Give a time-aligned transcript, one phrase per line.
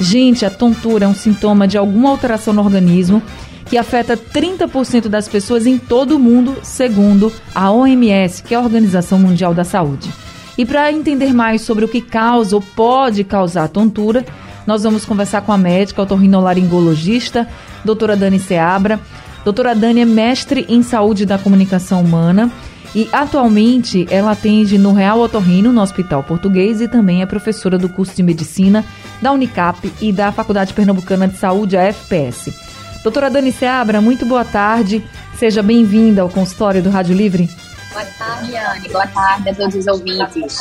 [0.00, 3.22] Gente, a tontura é um sintoma de alguma alteração no organismo
[3.70, 8.60] que afeta 30% das pessoas em todo o mundo, segundo a OMS, que é a
[8.60, 10.10] Organização Mundial da Saúde.
[10.58, 14.26] E para entender mais sobre o que causa ou pode causar tontura,
[14.66, 17.48] nós vamos conversar com a médica otorrinolaringologista,
[17.84, 18.98] doutora Dani Seabra.
[19.44, 22.50] Doutora Dani é mestre em saúde da comunicação humana
[22.92, 27.88] e atualmente ela atende no Real Otorrino, no Hospital Português, e também é professora do
[27.88, 28.84] curso de medicina
[29.22, 32.69] da Unicap e da Faculdade Pernambucana de Saúde, a FPS.
[33.02, 35.02] Doutora Dani Seabra, muito boa tarde.
[35.36, 37.48] Seja bem-vinda ao consultório do Rádio Livre.
[37.92, 38.88] Boa tarde, Anne.
[38.90, 40.58] Boa tarde a todos os ouvintes.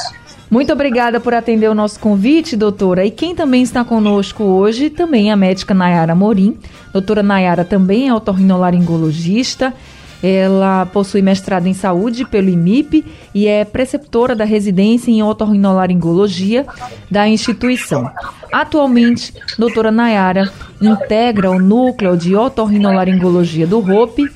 [0.49, 3.05] Muito obrigada por atender o nosso convite, doutora.
[3.05, 6.57] E quem também está conosco hoje também é a médica Nayara Morim.
[6.93, 9.73] Doutora Nayara também é otorrinolaringologista
[10.21, 16.65] ela possui mestrado em saúde pelo IMIP e é preceptora da residência em otorrinolaringologia
[17.09, 18.09] da instituição.
[18.51, 24.29] Atualmente, doutora Nayara integra o núcleo de otorrinolaringologia do ROPE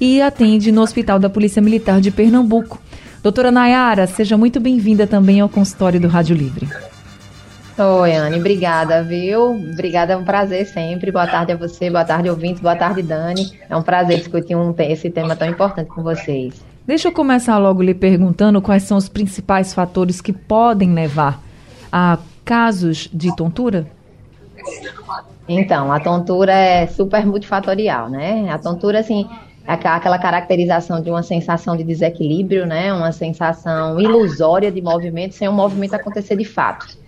[0.00, 2.80] e atende no Hospital da Polícia Militar de Pernambuco.
[3.22, 6.68] Doutora Nayara, seja muito bem-vinda também ao consultório do Rádio Livre.
[7.82, 9.52] Oi, Anne, obrigada, viu?
[9.52, 11.10] Obrigada, é um prazer sempre.
[11.10, 13.58] Boa tarde a você, boa tarde, ouvintes, boa tarde, Dani.
[13.70, 16.62] É um prazer discutir um, esse tema tão importante com vocês.
[16.86, 21.42] Deixa eu começar logo lhe perguntando quais são os principais fatores que podem levar
[21.90, 23.86] a casos de tontura?
[25.48, 28.50] Então, a tontura é super multifatorial, né?
[28.50, 29.26] A tontura, assim,
[29.66, 32.92] é aquela caracterização de uma sensação de desequilíbrio, né?
[32.92, 36.99] Uma sensação ilusória de movimento sem o movimento acontecer de fato.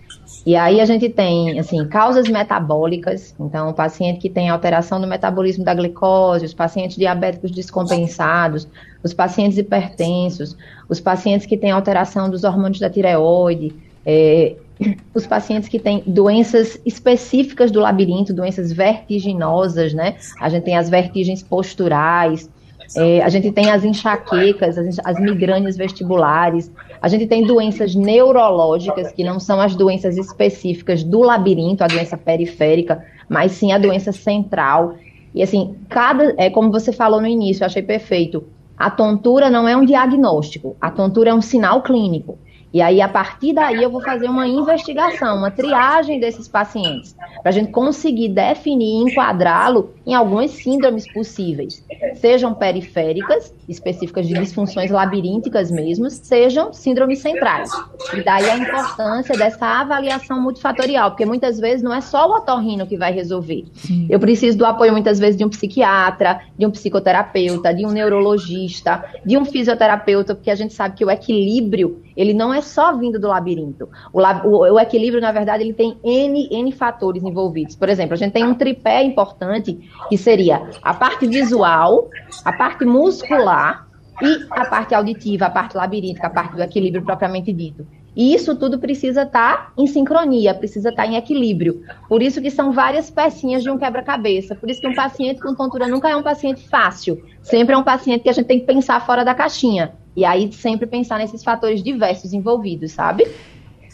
[0.45, 5.07] E aí a gente tem, assim, causas metabólicas, então o paciente que tem alteração no
[5.07, 8.67] metabolismo da glicose, os pacientes diabéticos descompensados,
[9.01, 10.57] os pacientes hipertensos,
[10.89, 13.73] os pacientes que têm alteração dos hormônios da tireoide,
[14.05, 14.55] é,
[15.13, 20.15] os pacientes que têm doenças específicas do labirinto, doenças vertiginosas, né?
[20.39, 22.49] A gente tem as vertigens posturais,
[22.95, 26.71] é, a gente tem as enxaquecas, as, as migrâneas vestibulares,
[27.01, 32.17] a gente tem doenças neurológicas, que não são as doenças específicas do labirinto, a doença
[32.17, 34.95] periférica, mas sim a doença central.
[35.33, 38.43] E assim, cada, é como você falou no início, eu achei perfeito.
[38.77, 42.37] A tontura não é um diagnóstico, a tontura é um sinal clínico.
[42.73, 47.49] E aí, a partir daí, eu vou fazer uma investigação, uma triagem desses pacientes, para
[47.49, 51.85] a gente conseguir definir e enquadrá-lo em algumas síndromes possíveis,
[52.15, 57.69] sejam periféricas, específicas de disfunções labirínticas mesmo, sejam síndromes centrais.
[58.11, 62.87] E daí a importância dessa avaliação multifatorial, porque muitas vezes não é só o otorrino
[62.87, 63.65] que vai resolver.
[63.75, 64.07] Sim.
[64.09, 69.05] Eu preciso do apoio muitas vezes de um psiquiatra, de um psicoterapeuta, de um neurologista,
[69.23, 73.19] de um fisioterapeuta, porque a gente sabe que o equilíbrio ele não é só vindo
[73.19, 73.89] do labirinto.
[74.11, 77.75] O, o, o, equilíbrio, na verdade, ele tem N, N fatores envolvidos.
[77.75, 79.79] Por exemplo, a gente tem um tripé importante,
[80.09, 82.09] que seria a parte visual,
[82.43, 83.87] a parte muscular
[84.21, 87.85] e a parte auditiva, a parte labiríntica, a parte do equilíbrio propriamente dito.
[88.15, 91.81] E isso tudo precisa estar tá em sincronia, precisa estar tá em equilíbrio.
[92.07, 94.55] Por isso que são várias pecinhas de um quebra-cabeça.
[94.55, 97.23] Por isso que um paciente com tontura nunca é um paciente fácil.
[97.41, 99.93] Sempre é um paciente que a gente tem que pensar fora da caixinha.
[100.15, 103.25] E aí sempre pensar nesses fatores diversos envolvidos, sabe?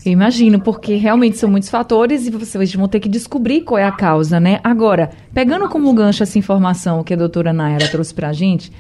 [0.06, 3.84] Eu imagino, porque realmente são muitos fatores e vocês vão ter que descobrir qual é
[3.84, 4.60] a causa, né?
[4.64, 8.72] Agora, pegando como gancho essa informação que a doutora Nayara trouxe pra gente,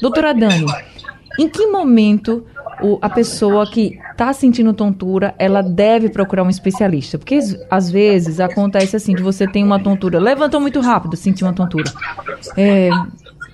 [0.00, 0.66] doutora Dani,
[1.38, 2.44] em que momento
[2.82, 7.18] o, a pessoa que está sentindo tontura, ela deve procurar um especialista?
[7.18, 7.38] Porque
[7.70, 11.90] às vezes acontece assim, de você tem uma tontura, levantou muito rápido, sentiu uma tontura.
[12.56, 12.90] É,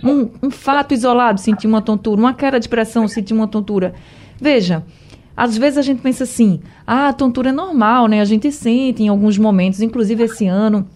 [0.03, 3.95] um, um fato isolado, sentir uma tontura, uma queda de pressão, sentir uma tontura.
[4.41, 4.85] Veja,
[5.37, 8.21] às vezes a gente pensa assim, ah, a tontura é normal, né?
[8.21, 10.87] A gente sente em alguns momentos, inclusive esse ano,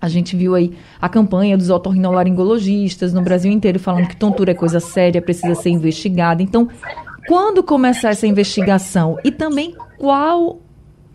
[0.00, 4.54] a gente viu aí a campanha dos otorrinolaringologistas no Brasil inteiro falando que tontura é
[4.54, 6.42] coisa séria, precisa ser investigada.
[6.42, 6.68] Então,
[7.28, 9.18] quando começar essa investigação?
[9.22, 10.60] E também qual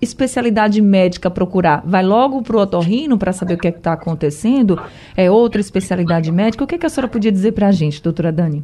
[0.06, 1.84] especialidade médica procurar?
[1.86, 4.82] Vai logo para o otorrino para saber o que é está acontecendo?
[5.16, 6.64] É outra especialidade médica?
[6.64, 8.64] O que, é que a senhora podia dizer para a gente, doutora Dani?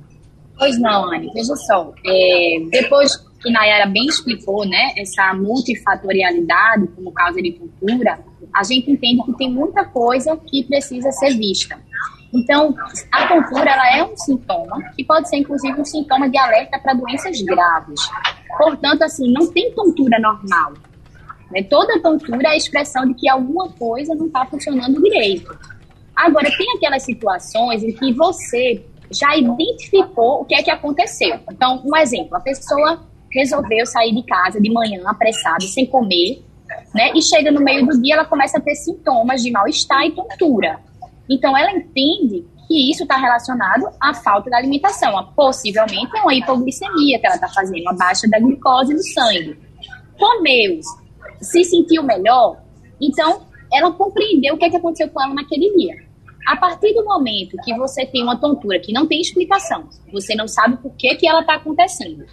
[0.57, 1.29] Pois não, Anne.
[1.33, 1.91] Veja só.
[2.05, 8.19] É, depois, que Nayara bem explicou, né, essa multifatorialidade como causa de tontura,
[8.53, 11.79] a gente entende que tem muita coisa que precisa ser vista.
[12.33, 12.73] Então,
[13.11, 16.93] a tontura ela é um sintoma que pode ser inclusive um sintoma de alerta para
[16.93, 17.99] doenças graves.
[18.57, 20.73] Portanto, assim, não tem tontura normal.
[21.51, 21.63] Né?
[21.63, 25.57] Toda tontura é a expressão de que alguma coisa não está funcionando direito.
[26.15, 31.39] Agora, tem aquelas situações em que você já identificou o que é que aconteceu.
[31.51, 33.01] Então, um exemplo, a pessoa
[33.31, 36.43] resolveu sair de casa de manhã apressada, sem comer,
[36.93, 37.11] né?
[37.15, 40.79] E chega no meio do dia, ela começa a ter sintomas de mal-estar e tontura.
[41.29, 46.33] Então, ela entende que isso está relacionado à falta da alimentação, a, possivelmente é uma
[46.33, 49.57] hipoglicemia que ela está fazendo, uma baixa da glicose no sangue.
[50.17, 50.79] Comeu,
[51.39, 52.61] se sentiu melhor,
[52.99, 55.95] então ela compreendeu o que, é que aconteceu com ela naquele dia.
[56.47, 60.47] A partir do momento que você tem uma tontura que não tem explicação, você não
[60.47, 62.25] sabe por que, que ela está acontecendo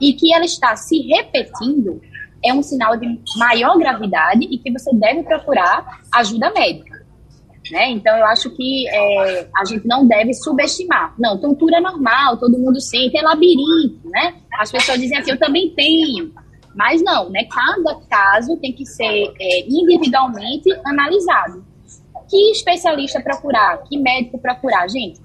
[0.00, 2.00] e que ela está se repetindo,
[2.44, 3.06] é um sinal de
[3.36, 7.02] maior gravidade e que você deve procurar ajuda médica.
[7.70, 7.90] Né?
[7.90, 11.14] Então, eu acho que é, a gente não deve subestimar.
[11.18, 14.34] Não, tontura é normal, todo mundo sente, é labirinto, né?
[14.58, 16.32] As pessoas dizem assim, eu também tenho.
[16.74, 17.44] Mas não, né?
[17.44, 21.64] Cada caso tem que ser é, individualmente analisado.
[22.28, 23.82] Que especialista procurar?
[23.84, 24.88] Que médico procurar?
[24.88, 25.20] Gente,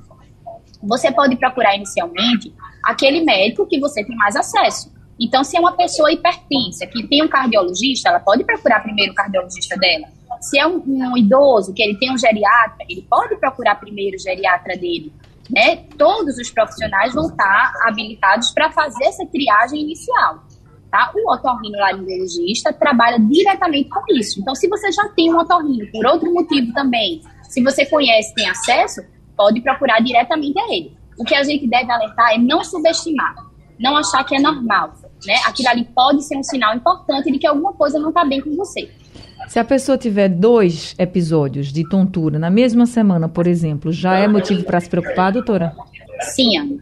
[0.83, 2.53] você pode procurar inicialmente
[2.83, 4.91] aquele médico que você tem mais acesso.
[5.19, 9.15] Então, se é uma pessoa hipertensa que tem um cardiologista, ela pode procurar primeiro o
[9.15, 10.07] cardiologista dela.
[10.39, 14.19] Se é um, um idoso que ele tem um geriatra, ele pode procurar primeiro o
[14.19, 15.11] geriatra dele.
[15.49, 15.77] Né?
[15.97, 20.43] Todos os profissionais vão estar habilitados para fazer essa triagem inicial.
[20.97, 21.11] Tá?
[21.13, 24.41] O otorrinolaringologista trabalha diretamente com isso.
[24.41, 28.49] Então, se você já tem um otorrino por outro motivo também, se você conhece, tem
[28.49, 29.01] acesso,
[29.35, 30.97] pode procurar diretamente a ele.
[31.19, 33.35] O que a gente deve alertar é não subestimar,
[33.79, 34.91] não achar que é normal.
[35.23, 35.35] Né?
[35.45, 38.55] Aquilo ali pode ser um sinal importante de que alguma coisa não está bem com
[38.55, 38.89] você.
[39.47, 44.27] Se a pessoa tiver dois episódios de tontura na mesma semana, por exemplo, já é
[44.27, 45.75] motivo para se preocupar, doutora?
[46.21, 46.77] Sim, Ana.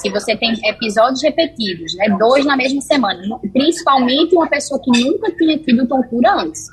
[0.00, 3.22] Se você tem episódios repetidos, né, dois na mesma semana,
[3.52, 6.66] principalmente uma pessoa que nunca tinha tido tontura antes,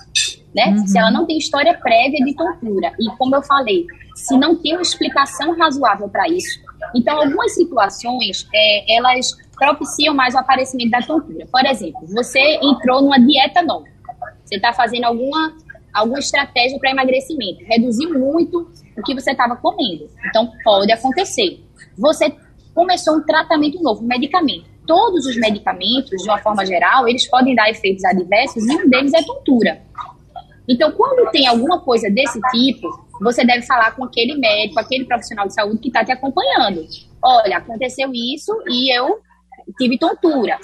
[0.53, 0.67] né?
[0.67, 0.87] Uhum.
[0.87, 3.85] Se ela não tem história prévia de tontura e, como eu falei,
[4.15, 6.59] se não tem uma explicação razoável para isso,
[6.93, 11.47] então algumas situações é, elas propiciam mais o aparecimento da tontura.
[11.51, 13.85] Por exemplo, você entrou numa dieta nova,
[14.43, 15.55] você está fazendo alguma
[15.93, 18.67] alguma estratégia para emagrecimento, reduziu muito
[18.97, 20.09] o que você estava comendo.
[20.27, 21.63] Então pode acontecer
[21.97, 22.35] você
[22.73, 24.65] começou um tratamento novo, um medicamento.
[24.85, 29.13] Todos os medicamentos, de uma forma geral, eles podem dar efeitos adversos e um deles
[29.13, 29.81] é tontura.
[30.67, 32.87] Então, quando tem alguma coisa desse tipo,
[33.21, 36.85] você deve falar com aquele médico, aquele profissional de saúde que está te acompanhando.
[37.21, 39.19] Olha, aconteceu isso e eu
[39.77, 40.57] tive tontura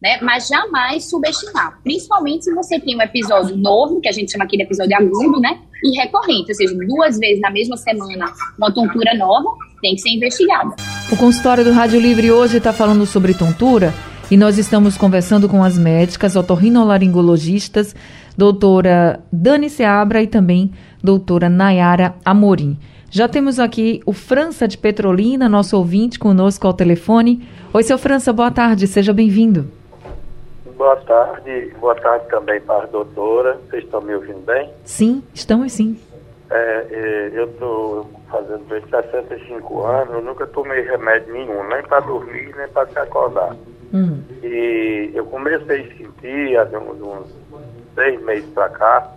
[0.00, 0.18] né?
[0.22, 4.56] Mas jamais subestimar, principalmente se você tem um episódio novo, que a gente chama aqui
[4.56, 5.60] de episódio agudo, né?
[5.82, 9.50] E recorrente, ou seja, duas vezes na mesma semana, uma tontura nova,
[9.80, 10.74] tem que ser investigada.
[11.10, 13.92] O consultório do Rádio Livre hoje está falando sobre tontura
[14.30, 17.94] e nós estamos conversando com as médicas otorrinolaringologistas,
[18.36, 22.76] doutora Dani Seabra e também doutora Nayara Amorim.
[23.10, 27.48] Já temos aqui o França de Petrolina, nosso ouvinte, conosco ao telefone.
[27.72, 29.70] Oi, seu França, boa tarde, seja bem-vindo.
[30.76, 33.58] Boa tarde, boa tarde também para a doutora.
[33.70, 34.68] Vocês estão me ouvindo bem?
[34.84, 35.96] Sim, estamos sim.
[36.50, 42.54] É, é, eu estou fazendo 65 anos, eu nunca tomei remédio nenhum, nem para dormir,
[42.56, 43.56] nem para se acordar.
[43.92, 44.22] Hum.
[44.42, 47.34] E eu comecei a sentir, há uns, uns
[47.94, 49.12] seis meses para cá,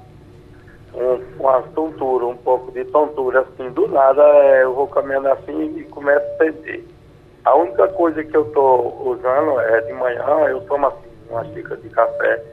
[0.94, 5.78] um, uma tontura, um pouco de tontura, assim, do nada é, eu vou caminhando assim
[5.78, 6.84] e começo a sentir.
[7.46, 11.78] A única coisa que eu estou usando é de manhã, eu tomo assim uma xícara
[11.78, 12.44] de café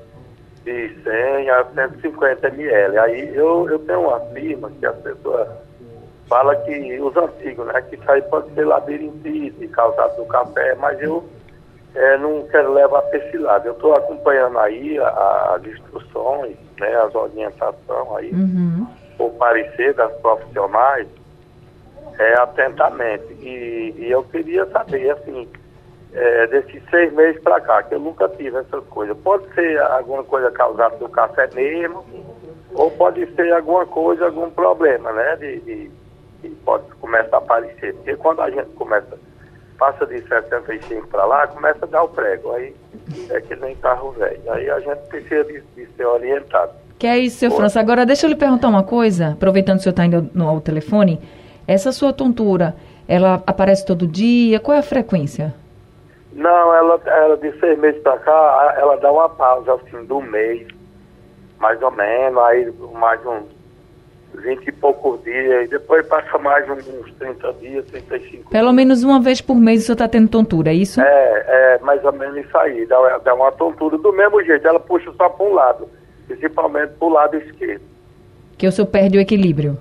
[0.66, 2.98] de 100 a 150 ml.
[2.98, 5.48] Aí eu, eu tenho uma firma que as pessoas
[6.28, 7.80] falam que os antigos, né?
[7.82, 11.24] Que isso aí pode ser labirintite causado do café, mas eu
[11.94, 13.66] é, não quero levar para esse lado.
[13.66, 18.88] Eu estou acompanhando aí as instruções, né, as orientações aí, uhum.
[19.20, 21.06] o parecer das profissionais
[22.18, 23.32] é, atentamente.
[23.40, 25.48] E, e eu queria saber, assim,
[26.16, 29.16] é, desses seis meses para cá, que eu nunca tive essas coisas.
[29.18, 32.04] Pode ser alguma coisa causada do café mesmo,
[32.74, 35.36] ou pode ser alguma coisa, algum problema, né?
[35.36, 35.90] De, de,
[36.40, 37.94] que pode começar a aparecer.
[37.94, 39.18] Porque quando a gente começa,
[39.78, 42.52] passa de 65 para lá, começa a dar o prego.
[42.52, 42.74] Aí
[43.30, 44.40] é que nem carro velho.
[44.48, 46.72] Aí a gente precisa de, de ser orientado.
[46.98, 47.78] Que é isso, seu França.
[47.78, 50.62] Agora, deixa eu lhe perguntar uma coisa, aproveitando que o senhor está indo no, ao
[50.62, 51.20] telefone.
[51.68, 52.74] Essa sua tontura,
[53.06, 54.58] ela aparece todo dia?
[54.60, 55.52] Qual é a frequência?
[56.36, 60.66] Não, ela, ela de seis meses pra cá, ela dá uma pausa assim do mês,
[61.58, 63.44] mais ou menos, aí mais uns
[64.34, 66.84] 20 e poucos dias, e depois passa mais uns
[67.18, 68.74] 30 dias, 35 Pelo dias.
[68.74, 71.00] menos uma vez por mês você está tendo tontura, é isso?
[71.00, 74.78] É, é mais ou menos isso aí, dá, dá uma tontura do mesmo jeito, ela
[74.78, 75.88] puxa só para um lado,
[76.26, 77.82] principalmente pro lado esquerdo.
[78.58, 79.78] Que o senhor perde o equilíbrio.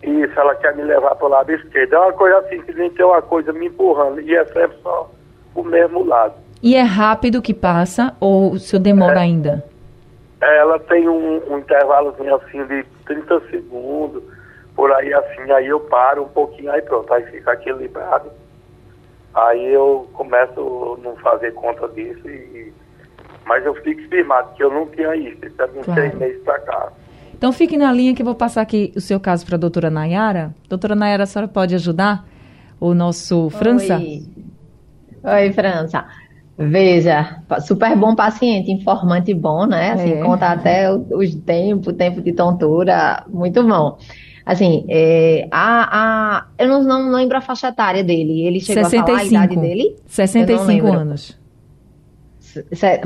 [0.00, 1.92] Isso, ela quer me levar pro lado esquerdo.
[1.94, 5.10] É uma coisa assim, que nem tem uma coisa me empurrando, e é sempre só
[5.54, 6.34] o mesmo lado.
[6.62, 9.22] E é rápido que passa ou o senhor demora É.
[9.22, 9.64] ainda?
[10.40, 14.22] Ela tem um, um intervalozinho assim de 30 segundos,
[14.74, 18.28] por aí assim, aí eu paro um pouquinho, aí pronto, aí fica equilibrado.
[19.34, 22.72] Aí eu começo a não fazer conta disso e.
[23.46, 26.00] Mas eu fico firmado que eu não tinha isso, isso é uns Claro.
[26.00, 26.92] seis meses pra cá.
[27.34, 29.90] Então fique na linha que eu vou passar aqui o seu caso para a doutora
[29.90, 30.54] Nayara.
[30.68, 32.24] Doutora Nayara, a senhora pode ajudar
[32.78, 33.96] o nosso França?
[33.96, 34.22] Oi.
[35.24, 36.04] Oi, França.
[36.58, 39.92] Veja, super bom paciente, informante bom, né?
[39.92, 40.22] Assim, É.
[40.22, 43.96] conta até os tempos, tempo de tontura, muito bom.
[44.44, 48.44] Assim, é, a, a, eu não, não lembro a faixa etária dele.
[48.46, 49.60] Ele chegou a falar a idade 65.
[49.60, 49.96] dele?
[50.06, 50.92] 65 lembro.
[51.00, 51.38] anos.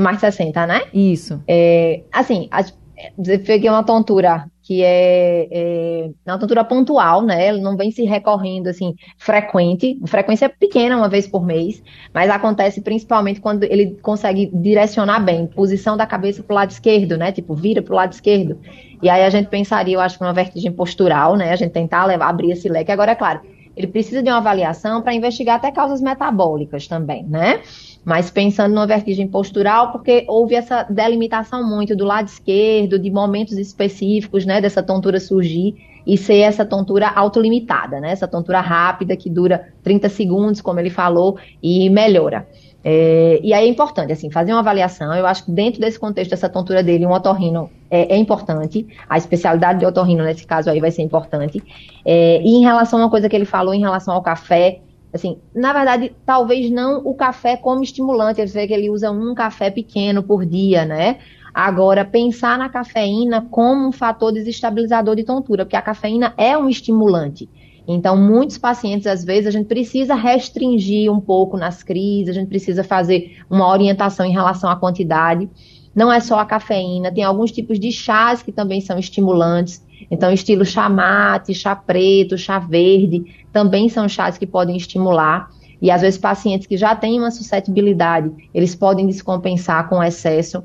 [0.00, 0.82] Mais 60, né?
[0.92, 1.40] Isso.
[1.46, 2.76] É, assim, as-
[3.18, 7.46] eu peguei uma tontura que é, é uma tontura pontual, né?
[7.46, 11.80] Ela não vem se recorrendo assim frequente, frequência pequena, uma vez por mês,
[12.12, 17.16] mas acontece principalmente quando ele consegue direcionar bem, posição da cabeça para o lado esquerdo,
[17.16, 17.30] né?
[17.30, 18.58] Tipo, vira para o lado esquerdo.
[19.00, 21.52] E aí a gente pensaria, eu acho, que uma vertigem postural, né?
[21.52, 22.90] A gente tentar levar, abrir esse leque.
[22.90, 23.42] Agora, é claro,
[23.76, 27.60] ele precisa de uma avaliação para investigar até causas metabólicas também, né?
[28.04, 33.58] Mas pensando numa vertigem postural, porque houve essa delimitação muito do lado esquerdo, de momentos
[33.58, 35.74] específicos, né, dessa tontura surgir
[36.06, 40.90] e ser essa tontura autolimitada, né, essa tontura rápida que dura 30 segundos, como ele
[40.90, 42.48] falou, e melhora.
[42.88, 45.12] É, e aí é importante, assim, fazer uma avaliação.
[45.12, 48.86] Eu acho que dentro desse contexto dessa tontura dele, um otorrino é, é importante.
[49.08, 51.60] A especialidade de otorrino nesse caso aí vai ser importante.
[52.04, 55.36] É, e em relação a uma coisa que ele falou em relação ao café, assim,
[55.52, 58.46] na verdade, talvez não o café como estimulante.
[58.46, 61.18] Você vê que ele usa um café pequeno por dia, né?
[61.52, 66.68] Agora, pensar na cafeína como um fator desestabilizador de tontura, porque a cafeína é um
[66.68, 67.48] estimulante.
[67.86, 72.48] Então, muitos pacientes, às vezes, a gente precisa restringir um pouco nas crises, a gente
[72.48, 75.48] precisa fazer uma orientação em relação à quantidade.
[75.94, 79.84] Não é só a cafeína, tem alguns tipos de chás que também são estimulantes.
[80.10, 85.48] Então, estilo chá mate, chá preto, chá verde, também são chás que podem estimular.
[85.80, 90.62] E às vezes pacientes que já têm uma suscetibilidade, eles podem descompensar com excesso.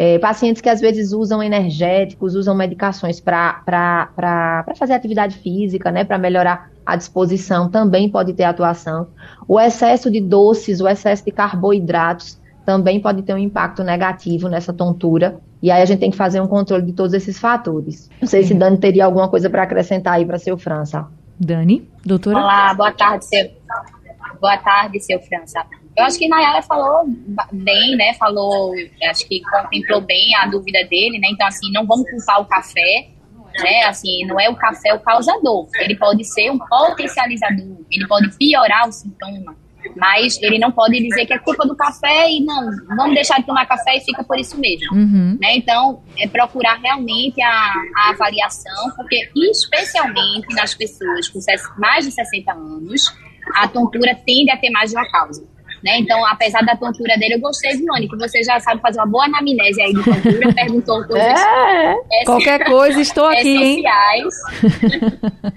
[0.00, 4.06] É, pacientes que às vezes usam energéticos, usam medicações para
[4.76, 9.08] fazer atividade física, né, para melhorar a disposição, também pode ter atuação.
[9.48, 14.72] O excesso de doces, o excesso de carboidratos também pode ter um impacto negativo nessa
[14.72, 15.40] tontura.
[15.60, 18.08] E aí a gente tem que fazer um controle de todos esses fatores.
[18.20, 21.08] Não sei se Dani teria alguma coisa para acrescentar aí para seu França.
[21.40, 22.38] Dani, doutora?
[22.38, 23.50] Olá, boa tarde, seu.
[24.40, 25.64] Boa tarde, seu França.
[25.98, 27.06] Eu acho que Nayara falou
[27.52, 28.14] bem, né?
[28.14, 28.72] Falou,
[29.10, 31.26] acho que contemplou bem a dúvida dele, né?
[31.32, 33.08] Então, assim, não vamos culpar o café,
[33.60, 33.82] né?
[33.82, 35.66] Assim, não é o café o causador.
[35.80, 39.56] Ele pode ser um potencializador, ele pode piorar o sintoma,
[39.96, 43.46] mas ele não pode dizer que é culpa do café e não, vamos deixar de
[43.46, 44.94] tomar café e fica por isso mesmo.
[44.94, 45.36] Uhum.
[45.40, 45.56] Né?
[45.56, 51.40] Então, é procurar realmente a, a avaliação, porque especialmente nas pessoas com
[51.76, 53.12] mais de 60 anos,
[53.56, 55.57] a tontura tende a ter mais de uma causa.
[55.82, 55.98] Né?
[55.98, 59.24] Então, apesar da tontura dele, eu gostei, Vilane, que você já sabe fazer uma boa
[59.26, 61.40] anamnese aí de tontura, perguntou coisas
[62.12, 64.34] É, Qualquer coisa, estou aqui, essenciais.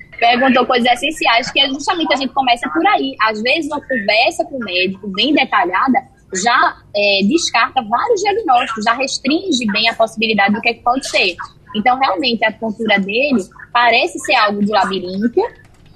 [0.20, 3.16] Perguntou coisas essenciais, que é justamente a gente começa por aí.
[3.24, 6.00] Às vezes, uma conversa com o médico bem detalhada
[6.34, 11.10] já é, descarta vários diagnósticos, já restringe bem a possibilidade do que, é que pode
[11.10, 11.36] ser.
[11.75, 15.42] Então, realmente, a tontura dele parece ser algo de labirinto,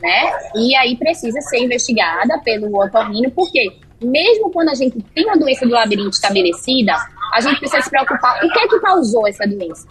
[0.01, 0.32] né?
[0.55, 5.65] E aí precisa ser investigada pelo otorrino, porque mesmo quando a gente tem uma doença
[5.65, 6.93] do labirinto estabelecida,
[7.33, 9.88] a gente precisa se preocupar o que é que causou essa doença.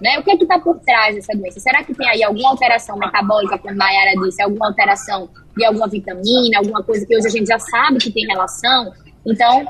[0.00, 0.18] Né?
[0.18, 1.60] O que é que está por trás dessa doença?
[1.60, 5.86] Será que tem aí alguma alteração metabólica, como a Mayara disse, alguma alteração de alguma
[5.86, 8.92] vitamina, alguma coisa que hoje a gente já sabe que tem relação?
[9.24, 9.64] Então,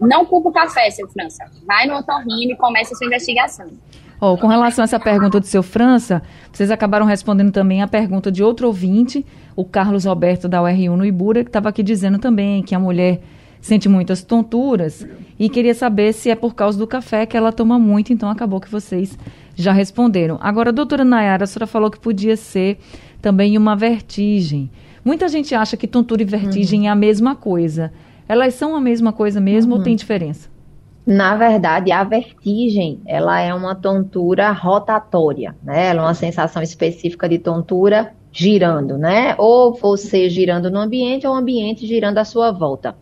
[0.00, 1.44] não culpa o café, seu França.
[1.66, 3.66] Vai no otorrino e comece a sua investigação.
[4.24, 8.30] Oh, com relação a essa pergunta do seu França, vocês acabaram respondendo também a pergunta
[8.30, 9.26] de outro ouvinte,
[9.56, 13.20] o Carlos Roberto da UR1 no Ibura, que estava aqui dizendo também que a mulher
[13.60, 15.04] sente muitas tonturas
[15.36, 18.60] e queria saber se é por causa do café que ela toma muito, então acabou
[18.60, 19.18] que vocês
[19.56, 20.38] já responderam.
[20.40, 22.78] Agora, doutora Nayara, a senhora falou que podia ser
[23.20, 24.70] também uma vertigem.
[25.04, 27.92] Muita gente acha que tontura e vertigem é a mesma coisa.
[28.28, 29.78] elas são a mesma coisa mesmo uhum.
[29.78, 30.51] ou tem diferença?
[31.04, 35.88] Na verdade, a vertigem, ela é uma tontura rotatória, né?
[35.88, 39.34] Ela é uma sensação específica de tontura girando, né?
[39.36, 42.94] Ou você girando no ambiente ou o ambiente girando à sua volta.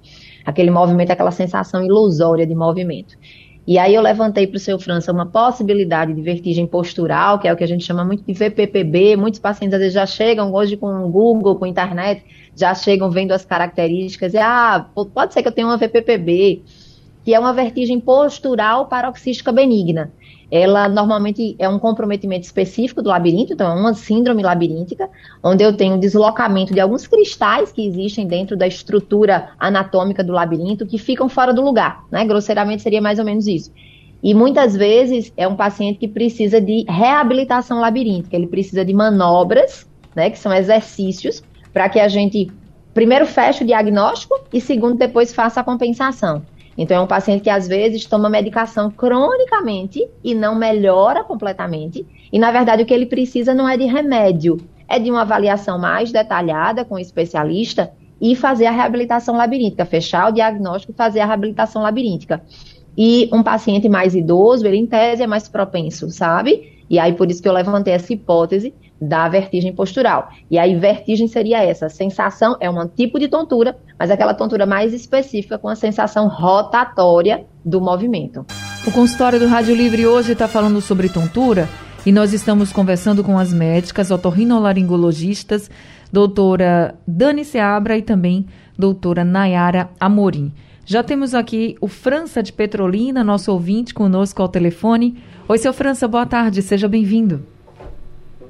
[0.47, 3.19] Aquele movimento, aquela sensação ilusória de movimento.
[3.67, 7.53] E aí eu levantei para o seu França uma possibilidade de vertigem postural, que é
[7.53, 9.17] o que a gente chama muito de VPPB.
[9.17, 12.25] Muitos pacientes às vezes já chegam hoje com o Google, com a internet,
[12.57, 16.63] já chegam vendo as características e ah, pode ser que eu tenha uma VPPB
[17.25, 20.11] que é uma vertigem postural paroxística benigna.
[20.51, 25.09] Ela normalmente é um comprometimento específico do labirinto, então é uma síndrome labiríntica,
[25.43, 30.87] onde eu tenho deslocamento de alguns cristais que existem dentro da estrutura anatômica do labirinto
[30.87, 32.25] que ficam fora do lugar, né?
[32.25, 33.71] Grosseiramente seria mais ou menos isso.
[34.23, 39.89] E muitas vezes é um paciente que precisa de reabilitação labiríntica, ele precisa de manobras,
[40.15, 42.51] né, que são exercícios, para que a gente
[42.93, 46.43] primeiro feche o diagnóstico e segundo depois faça a compensação.
[46.77, 52.07] Então, é um paciente que às vezes toma medicação cronicamente e não melhora completamente.
[52.33, 54.57] E, na verdade, o que ele precisa não é de remédio,
[54.89, 60.29] é de uma avaliação mais detalhada com o especialista e fazer a reabilitação labiríntica, fechar
[60.29, 62.43] o diagnóstico e fazer a reabilitação labiríntica.
[62.97, 66.80] E um paciente mais idoso, ele em tese é mais propenso, sabe?
[66.91, 70.29] E aí, por isso que eu levantei essa hipótese da vertigem postural.
[70.51, 71.89] E aí, vertigem seria essa.
[71.89, 77.47] Sensação é um tipo de tontura, mas aquela tontura mais específica com a sensação rotatória
[77.65, 78.45] do movimento.
[78.85, 81.69] O consultório do Rádio Livre hoje está falando sobre tontura
[82.05, 85.71] e nós estamos conversando com as médicas otorrinolaringologistas,
[86.11, 90.53] doutora Dani Seabra e também doutora Nayara Amorim.
[90.87, 95.19] Já temos aqui o França de Petrolina, nosso ouvinte, conosco ao telefone.
[95.51, 97.41] Oi, seu França, boa tarde, seja bem-vindo.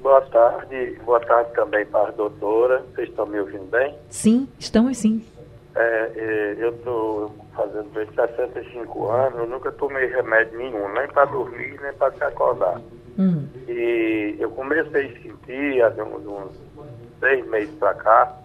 [0.03, 2.85] Boa tarde, boa tarde também para a doutora.
[2.95, 3.95] Vocês estão me ouvindo bem?
[4.11, 5.25] Sim, estamos sim.
[5.75, 11.81] É, é, eu estou fazendo 65 anos, eu nunca tomei remédio nenhum, nem para dormir,
[11.81, 12.79] nem para se acordar.
[13.19, 13.47] Hum.
[13.67, 16.53] E eu comecei a sentir, há uns, uns
[17.19, 18.37] seis meses para cá,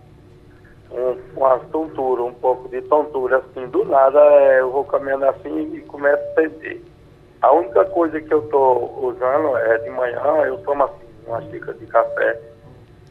[0.90, 5.76] um, uma tontura, um pouco de tontura, assim, do nada é, eu vou caminhando assim
[5.76, 6.95] e começo a sentir.
[7.42, 11.74] A única coisa que eu estou usando é de manhã, eu tomo assim uma xícara
[11.78, 12.40] de café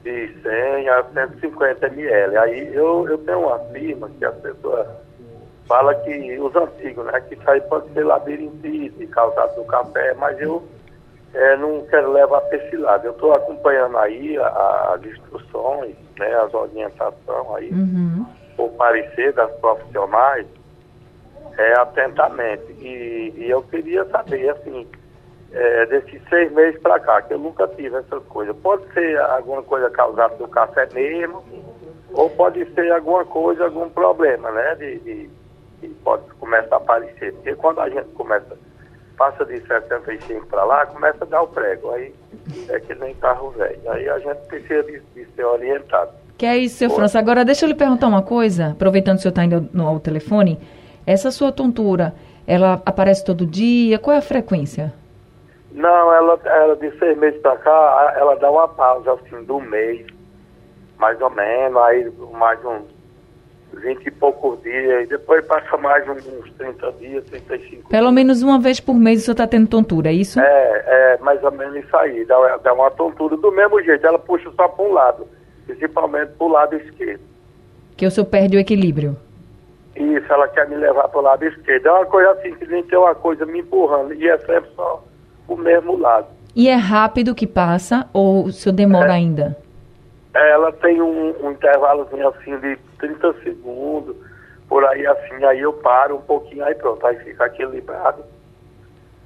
[0.03, 2.37] de 100 a 150 ml.
[2.37, 4.87] Aí eu, eu tenho uma firma que as pessoas
[5.67, 10.39] falam que os antigos, né, que isso aí pode ser labirintite causado do café, mas
[10.41, 10.63] eu
[11.33, 13.07] é, não quero levar para esse lado.
[13.07, 18.27] Eu estou acompanhando aí as instruções, né, as orientações aí, uhum.
[18.57, 20.47] por parecer das profissionais,
[21.59, 22.73] é, atentamente.
[22.81, 24.87] E, e eu queria saber, assim,
[25.53, 28.57] é, desses seis meses para cá, que eu nunca tive essas coisas.
[28.57, 31.45] Pode ser alguma coisa causada do café mesmo,
[32.13, 34.75] ou pode ser alguma coisa, algum problema, né?
[34.75, 35.31] De, de,
[35.81, 37.33] de pode começar a aparecer.
[37.35, 38.57] Porque quando a gente começa,
[39.17, 41.91] passa de 65 para lá, começa a dar o prego.
[41.93, 42.13] Aí
[42.69, 43.91] é que nem carro velho.
[43.91, 46.11] Aí a gente precisa de, de ser orientado.
[46.37, 47.19] Que é isso, seu França.
[47.19, 50.01] Agora, deixa eu lhe perguntar uma coisa, aproveitando que o senhor está indo no, ao
[50.01, 50.59] telefone.
[51.07, 52.15] Essa sua tontura,
[52.47, 53.99] ela aparece todo dia?
[53.99, 54.93] Qual é a frequência?
[55.73, 60.07] Não, ela, ela de seis meses para cá, ela dá uma pausa assim do mês,
[60.99, 62.83] mais ou menos, aí mais uns
[63.83, 66.23] 20 e poucos dias, e depois passa mais uns
[66.57, 68.15] 30 dias, 35 Pelo dias.
[68.15, 70.39] menos uma vez por mês você está tendo tontura, é isso?
[70.39, 74.19] É, é mais ou menos isso aí, dá, dá uma tontura do mesmo jeito, ela
[74.19, 75.27] puxa só para um lado,
[75.67, 77.21] principalmente para o lado esquerdo.
[77.97, 79.17] Que o senhor perde o equilíbrio.
[79.97, 81.87] Isso, ela quer me levar para o lado esquerdo.
[81.87, 85.03] É uma coisa assim, que nem tem uma coisa me empurrando, e é sempre só
[85.47, 86.27] o mesmo lado.
[86.55, 89.57] E é rápido que passa ou o senhor demora é, ainda?
[90.35, 94.17] Ela tem um, um intervalozinho assim de 30 segundos,
[94.69, 98.25] por aí assim, aí eu paro um pouquinho, aí pronto, aí fica equilibrado.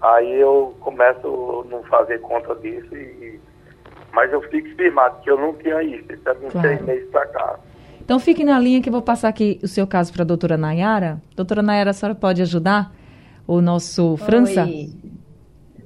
[0.01, 3.41] Aí eu começo a não fazer conta disso e,
[4.13, 6.69] mas eu fico firmado que eu não tinha isso, isso é uns claro.
[6.69, 7.59] seis meses para cá.
[8.09, 10.57] Então fique na linha que eu vou passar aqui o seu caso para a doutora
[10.57, 11.21] Nayara.
[11.37, 12.91] Doutora Nayara, a senhora pode ajudar
[13.47, 14.65] o nosso França?
[14.65, 14.89] Oi.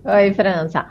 [0.05, 0.87] Oi, França.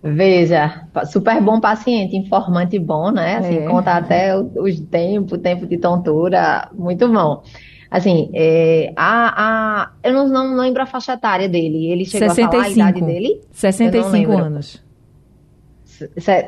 [0.00, 3.38] Veja, super bom paciente, informante bom, né?
[3.38, 3.66] Assim, é.
[3.66, 7.42] conta até os tempos, tempo de tontura, muito bom.
[7.90, 9.34] Assim, é, a,
[9.82, 11.90] a, eu não, não, lembro a faixa etária dele.
[11.90, 12.48] Ele chegou 65.
[12.48, 13.40] a falar a idade dele?
[13.50, 14.84] 65 anos.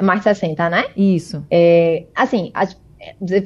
[0.00, 0.84] Mais 60, né?
[0.96, 1.44] Isso.
[1.50, 2.52] É, assim,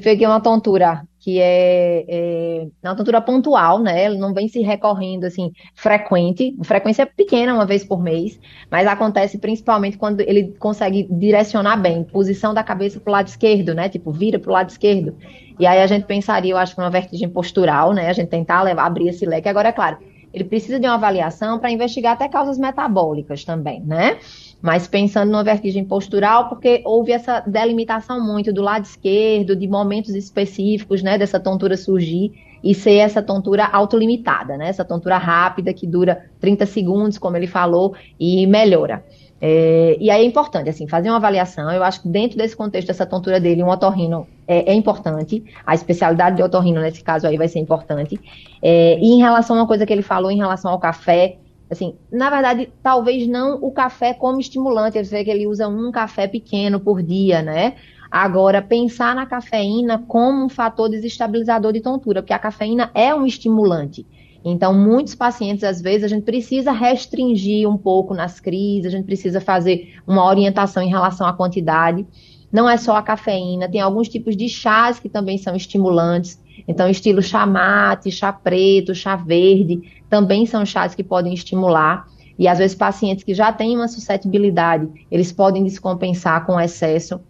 [0.03, 4.05] peguei uma tontura que é, é, uma tontura pontual, né?
[4.05, 9.39] Ela não vem se recorrendo assim frequente, frequência pequena, uma vez por mês, mas acontece
[9.39, 13.89] principalmente quando ele consegue direcionar bem, posição da cabeça para o lado esquerdo, né?
[13.89, 15.17] Tipo, vira para o lado esquerdo.
[15.61, 18.09] E aí a gente pensaria, eu acho, uma vertigem postural, né?
[18.09, 19.49] A gente tentar levar, abrir esse leque.
[19.49, 19.99] Agora, é claro,
[20.33, 24.19] ele precisa de uma avaliação para investigar até causas metabólicas também, né?
[24.63, 30.15] Mas pensando numa vertigem postural, porque houve essa delimitação muito do lado esquerdo, de momentos
[30.15, 34.69] específicos, né, dessa tontura surgir e ser essa tontura autolimitada, né?
[34.69, 39.05] Essa tontura rápida que dura 30 segundos, como ele falou, e melhora.
[39.45, 41.69] É, e aí é importante, assim, fazer uma avaliação.
[41.73, 45.43] Eu acho que dentro desse contexto dessa tontura dele, um otorrino é, é importante.
[45.67, 48.21] A especialidade de otorrino, nesse caso aí, vai ser importante.
[48.63, 51.39] É, e em relação a uma coisa que ele falou em relação ao café,
[51.73, 55.03] assim, na verdade, talvez não o café como estimulante.
[55.03, 57.75] Você vê que ele usa um café pequeno por dia, né?
[58.11, 63.25] Agora, pensar na cafeína como um fator desestabilizador de tontura, porque a cafeína é um
[63.25, 64.07] estimulante.
[64.45, 69.07] Então, muitos pacientes, às vezes, a gente precisa restringir um pouco nas crises, a gente
[69.07, 72.07] precisa fazer uma orientação em relação à quantidade.
[72.53, 76.42] Não é só a cafeína, tem alguns tipos de chás que também são estimulantes.
[76.67, 82.07] Então, estilo chá mate, chá preto, chá verde, também são chás que podem estimular.
[82.39, 87.21] E às vezes pacientes que já têm uma suscetibilidade, eles podem descompensar com excesso.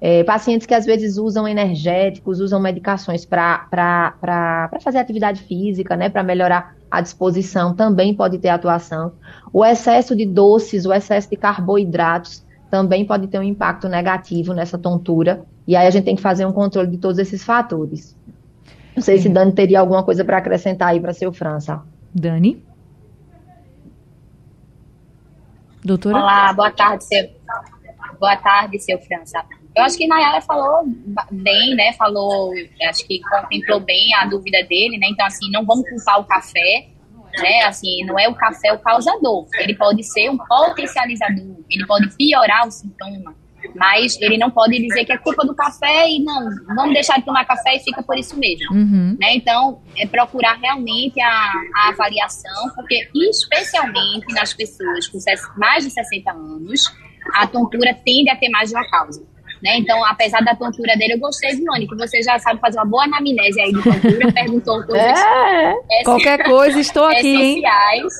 [0.00, 6.24] É, pacientes que às vezes usam energéticos, usam medicações para fazer atividade física, né, para
[6.24, 9.12] melhorar a disposição, também pode ter atuação.
[9.52, 14.76] O excesso de doces, o excesso de carboidratos também pode ter um impacto negativo nessa
[14.76, 15.44] tontura.
[15.68, 18.16] E aí a gente tem que fazer um controle de todos esses fatores.
[18.94, 21.82] Não sei se Dani teria alguma coisa para acrescentar aí para seu França.
[22.14, 22.64] Dani?
[25.84, 26.16] Doutora?
[26.16, 27.30] Olá, boa tarde, seu.
[28.20, 29.42] Boa tarde, seu França.
[29.74, 30.84] Eu acho que Nayara falou
[31.30, 31.92] bem, né?
[31.94, 32.52] Falou,
[32.88, 35.08] acho que contemplou bem a dúvida dele, né?
[35.10, 36.88] Então, assim, não vamos culpar o café,
[37.38, 37.62] né?
[37.64, 39.46] Assim, não é o café o causador.
[39.58, 43.34] Ele pode ser um potencializador, ele pode piorar o sintoma,
[43.74, 47.24] mas ele não pode dizer que é culpa do café e não, vamos deixar de
[47.24, 48.72] tomar café e fica por isso mesmo.
[48.72, 49.16] Uhum.
[49.18, 49.34] Né?
[49.34, 55.18] Então, é procurar realmente a, a avaliação, porque especialmente nas pessoas com
[55.56, 56.92] mais de 60 anos,
[57.34, 59.22] a tontura tende a ter mais de uma causa.
[59.62, 59.76] Né?
[59.78, 63.04] Então, apesar da tontura dele, eu gostei, Simone, que você já sabe fazer uma boa
[63.04, 65.20] anamnese aí de tontura, perguntou coisas.
[65.20, 68.12] É, qualquer coisa, estou aqui, essenciais.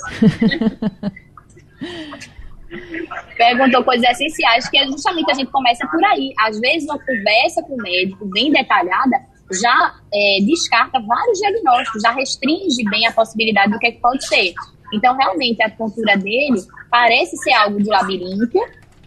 [3.37, 6.33] perguntou coisas essenciais, que é justamente a gente começa por aí.
[6.39, 9.17] Às vezes, uma conversa com o médico bem detalhada
[9.53, 14.27] já é, descarta vários diagnósticos, já restringe bem a possibilidade do que, é que pode
[14.27, 14.55] ser.
[14.93, 18.59] Então, realmente, a tontura dele parece ser algo de labirinto,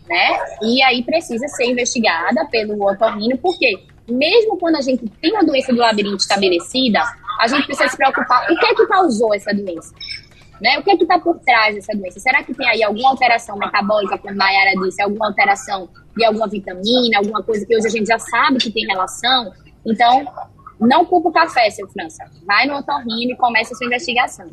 [0.07, 0.37] né?
[0.61, 5.73] E aí precisa ser investigada pelo otorrino, porque mesmo quando a gente tem uma doença
[5.73, 7.01] do labirinto estabelecida,
[7.39, 9.93] a gente precisa se preocupar o que é que causou essa doença.
[10.61, 10.77] Né?
[10.79, 12.19] O que é está por trás dessa doença?
[12.19, 16.47] Será que tem aí alguma alteração metabólica, como a Mayara disse, alguma alteração de alguma
[16.47, 19.51] vitamina, alguma coisa que hoje a gente já sabe que tem relação?
[19.85, 20.25] Então,
[20.79, 22.23] não culpa o café, seu França.
[22.45, 24.47] Vai no otorrino e começa a sua investigação.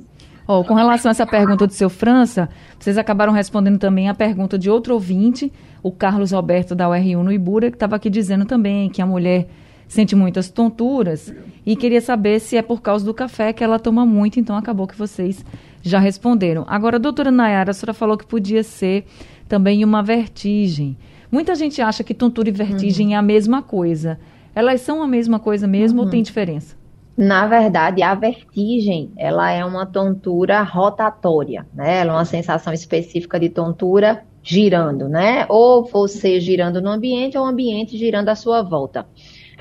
[0.46, 4.58] Oh, com relação a essa pergunta do seu França, vocês acabaram respondendo também a pergunta
[4.58, 8.90] de outro ouvinte, o Carlos Roberto da UR1 no Ibura, que estava aqui dizendo também
[8.90, 9.46] que a mulher
[9.92, 11.34] sente muitas tonturas
[11.66, 14.86] e queria saber se é por causa do café que ela toma muito, então acabou
[14.86, 15.44] que vocês
[15.82, 16.64] já responderam.
[16.66, 19.04] Agora, doutora Nayara, a senhora falou que podia ser
[19.46, 20.96] também uma vertigem.
[21.30, 23.12] Muita gente acha que tontura e vertigem uhum.
[23.12, 24.18] é a mesma coisa.
[24.54, 26.06] Elas são a mesma coisa mesmo uhum.
[26.06, 26.74] ou tem diferença?
[27.14, 31.98] Na verdade, a vertigem, ela é uma tontura rotatória, né?
[31.98, 35.44] Ela é uma sensação específica de tontura girando, né?
[35.50, 39.06] Ou você girando no ambiente ou o ambiente girando à sua volta.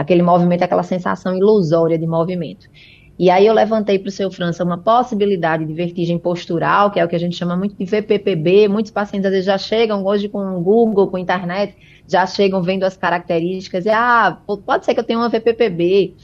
[0.01, 2.67] Aquele movimento, aquela sensação ilusória de movimento.
[3.19, 7.05] E aí eu levantei para o seu França uma possibilidade de vertigem postural, que é
[7.05, 8.67] o que a gente chama muito de VPPB.
[8.67, 11.75] Muitos pacientes às vezes já chegam hoje com o Google, com a internet,
[12.07, 16.15] já chegam vendo as características e ah, pode ser que eu tenha uma VPPB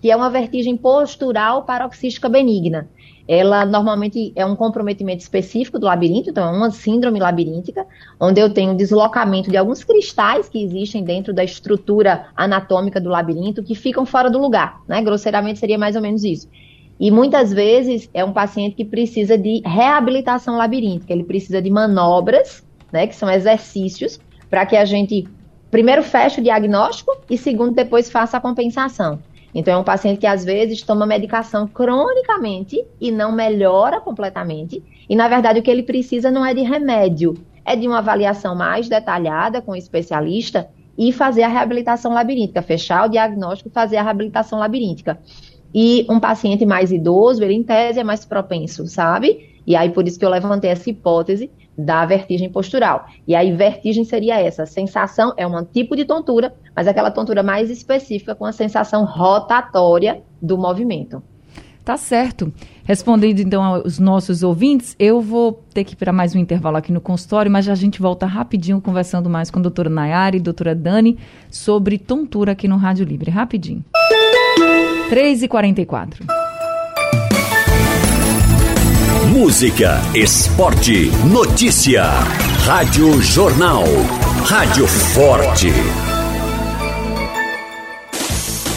[0.00, 2.88] que é uma vertigem postural paroxística benigna.
[3.28, 7.84] Ela normalmente é um comprometimento específico do labirinto, então é uma síndrome labiríntica,
[8.20, 13.64] onde eu tenho deslocamento de alguns cristais que existem dentro da estrutura anatômica do labirinto
[13.64, 15.02] que ficam fora do lugar, né?
[15.02, 16.48] Grosseiramente seria mais ou menos isso.
[16.98, 22.64] E muitas vezes é um paciente que precisa de reabilitação labiríntica, ele precisa de manobras,
[22.90, 25.28] né, que são exercícios, para que a gente
[25.70, 29.18] primeiro feche o diagnóstico e segundo depois faça a compensação.
[29.58, 34.84] Então, é um paciente que às vezes toma medicação cronicamente e não melhora completamente.
[35.08, 37.32] E, na verdade, o que ele precisa não é de remédio,
[37.64, 43.06] é de uma avaliação mais detalhada com o especialista e fazer a reabilitação labiríntica, fechar
[43.06, 45.18] o diagnóstico e fazer a reabilitação labiríntica.
[45.74, 49.54] E um paciente mais idoso, ele em tese é mais propenso, sabe?
[49.66, 53.06] E aí, por isso que eu levantei essa hipótese, da vertigem postural.
[53.26, 54.66] E aí, vertigem seria essa.
[54.66, 60.22] Sensação é um tipo de tontura, mas aquela tontura mais específica com a sensação rotatória
[60.40, 61.22] do movimento.
[61.86, 62.52] Tá certo.
[62.82, 66.90] Respondendo então aos nossos ouvintes, eu vou ter que ir para mais um intervalo aqui
[66.90, 70.42] no consultório, mas a gente volta rapidinho conversando mais com a doutora Nayara e a
[70.42, 71.16] doutora Dani
[71.48, 73.30] sobre tontura aqui no Rádio Livre.
[73.30, 73.84] Rapidinho.
[75.10, 76.45] 3h44.
[79.36, 82.04] Música, esporte, notícia.
[82.64, 83.84] Rádio Jornal.
[84.46, 85.70] Rádio Forte.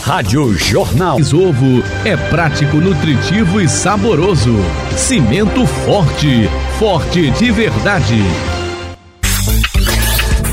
[0.03, 1.15] Rádio Jornal.
[1.15, 4.53] Ovo é prático, nutritivo e saboroso.
[4.97, 6.49] Cimento forte.
[6.77, 8.21] Forte de verdade.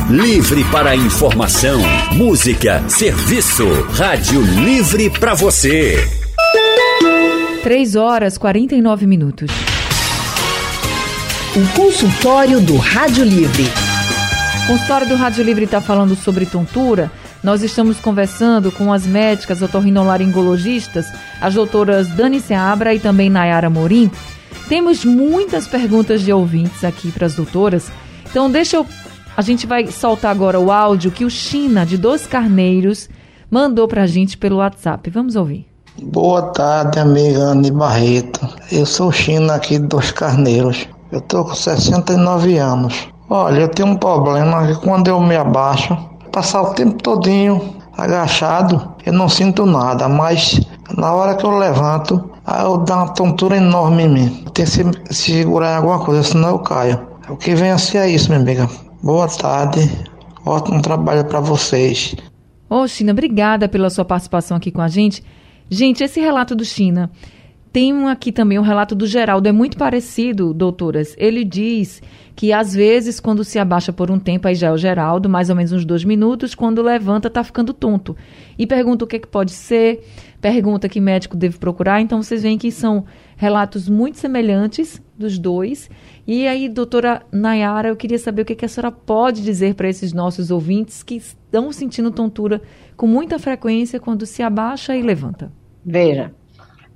[0.09, 1.81] Livre para informação,
[2.13, 3.67] música, serviço.
[3.91, 5.99] Rádio Livre para você.
[7.65, 9.51] 3 horas 49 minutos.
[11.57, 13.65] O consultório do Rádio Livre.
[14.65, 17.11] O consultório do Rádio Livre está falando sobre tontura.
[17.43, 21.07] Nós estamos conversando com as médicas otorrinolaringologistas,
[21.41, 24.11] as doutoras Dani Seabra e também Nayara Morim.
[24.69, 27.91] Temos muitas perguntas de ouvintes aqui para as doutoras.
[28.29, 28.87] Então, deixa eu.
[29.35, 33.09] A gente vai soltar agora o áudio que o China, de Dois Carneiros,
[33.51, 35.09] mandou para a gente pelo WhatsApp.
[35.09, 35.67] Vamos ouvir.
[36.03, 38.47] Boa tarde, amiga Anne Barreto.
[38.71, 40.87] Eu sou China aqui de Dois Carneiros.
[41.11, 43.09] Eu tô com 69 anos.
[43.29, 45.97] Olha, eu tenho um problema que quando eu me abaixo,
[46.33, 50.61] passar o tempo todinho agachado, eu não sinto nada, mas
[50.97, 52.31] na hora que eu levanto,
[52.63, 54.43] eu dou uma tontura enorme em mim.
[54.45, 57.01] Eu tenho que segurar em alguma coisa, senão eu caio.
[57.29, 58.69] O que vem assim é isso, minha amiga.
[59.03, 59.91] Boa tarde,
[60.45, 62.15] ótimo trabalho para vocês.
[62.69, 65.25] Ô, China, obrigada pela sua participação aqui com a gente.
[65.69, 67.11] Gente, esse relato do China
[67.77, 71.15] tem aqui também, um relato do Geraldo, é muito parecido, doutoras.
[71.19, 72.01] Ele diz
[72.35, 75.51] que às vezes, quando se abaixa por um tempo, aí já é o Geraldo, mais
[75.51, 78.17] ou menos uns dois minutos, quando levanta, tá ficando tonto.
[78.59, 80.03] E pergunta o que, que pode ser,
[80.41, 82.01] pergunta que médico deve procurar.
[82.01, 83.05] Então, vocês veem que são
[83.37, 85.91] relatos muito semelhantes dos dois.
[86.27, 89.87] E aí, doutora Nayara, eu queria saber o que, que a senhora pode dizer para
[89.87, 92.63] esses nossos ouvintes que estão sentindo tontura
[92.97, 95.53] com muita frequência quando se abaixa e levanta.
[95.85, 96.33] Veja,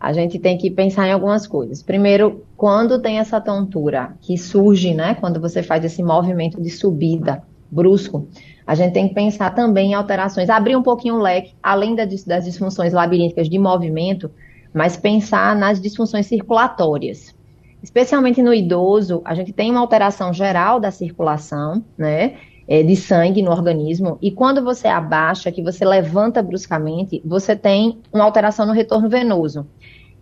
[0.01, 1.83] a gente tem que pensar em algumas coisas.
[1.83, 7.43] Primeiro, quando tem essa tontura que surge, né, quando você faz esse movimento de subida
[7.71, 8.27] brusco,
[8.67, 12.45] a gente tem que pensar também em alterações, abrir um pouquinho o leque, além das
[12.45, 14.31] disfunções labirínticas de movimento,
[14.73, 17.35] mas pensar nas disfunções circulatórias.
[17.83, 22.37] Especialmente no idoso, a gente tem uma alteração geral da circulação, né?
[22.71, 27.99] É, de sangue no organismo, e quando você abaixa, que você levanta bruscamente, você tem
[28.13, 29.67] uma alteração no retorno venoso.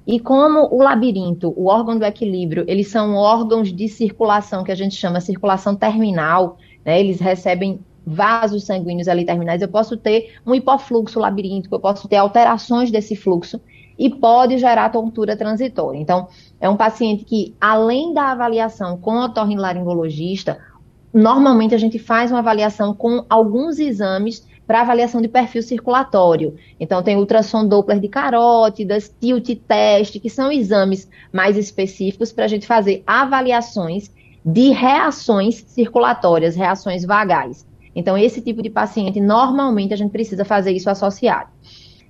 [0.06, 4.74] E como o labirinto, o órgão do equilíbrio, eles são órgãos de circulação que a
[4.74, 10.54] gente chama circulação terminal, né, eles recebem vasos sanguíneos ali terminais, eu posso ter um
[10.54, 13.61] hipofluxo labiríntico, eu posso ter alterações desse fluxo
[13.98, 15.98] e pode gerar tontura transitória.
[15.98, 20.58] Então, é um paciente que, além da avaliação com o otorrinolaringologista,
[21.18, 26.54] normalmente a gente faz uma avaliação com alguns exames para avaliação de perfil circulatório.
[26.78, 32.48] Então, tem ultrassom Doppler de carótidas, tilt teste, que são exames mais específicos para a
[32.48, 34.11] gente fazer avaliações
[34.44, 37.66] de reações circulatórias, reações vagais.
[37.96, 41.48] Então, esse tipo de paciente, normalmente, a gente precisa fazer isso associado.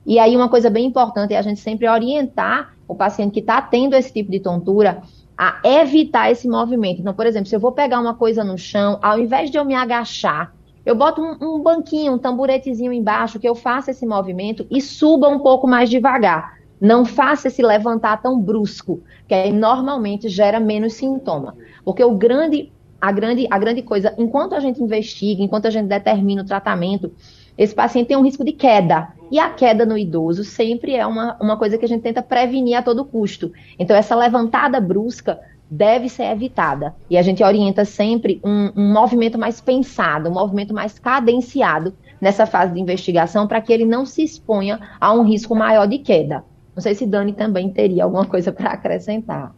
[0.05, 3.63] E aí, uma coisa bem importante é a gente sempre orientar o paciente que está
[3.63, 5.01] tendo esse tipo de tontura
[5.39, 7.01] a evitar esse movimento.
[7.01, 9.65] Então, por exemplo, se eu vou pegar uma coisa no chão, ao invés de eu
[9.65, 10.53] me agachar,
[10.85, 15.29] eu boto um, um banquinho, um tamburetezinho embaixo, que eu faça esse movimento e suba
[15.29, 16.59] um pouco mais devagar.
[16.81, 21.57] Não faça esse levantar tão brusco, que aí normalmente gera menos sintoma.
[21.85, 25.87] Porque o grande, a grande, a grande coisa, enquanto a gente investiga, enquanto a gente
[25.87, 27.13] determina o tratamento,
[27.59, 29.09] esse paciente tem um risco de queda.
[29.31, 32.79] E a queda no idoso sempre é uma, uma coisa que a gente tenta prevenir
[32.79, 33.53] a todo custo.
[33.79, 36.95] Então, essa levantada brusca deve ser evitada.
[37.11, 42.47] E a gente orienta sempre um, um movimento mais pensado, um movimento mais cadenciado nessa
[42.47, 46.45] fase de investigação para que ele não se exponha a um risco maior de queda.
[46.75, 49.53] Não sei se Dani também teria alguma coisa para acrescentar.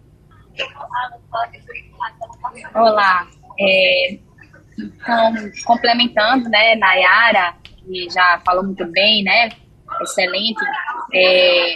[2.74, 3.28] Olá.
[3.58, 4.18] É,
[4.78, 5.34] então,
[5.66, 9.50] complementando, né, Nayara, que já falou muito bem, né?
[10.02, 10.64] Excelente.
[11.12, 11.74] É,